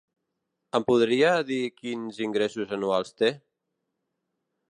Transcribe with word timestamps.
Em 0.77 0.85
podria 0.91 1.33
dir 1.49 1.59
quins 1.81 2.17
ingressos 2.29 2.73
anuals 2.79 3.13
té? 3.23 3.31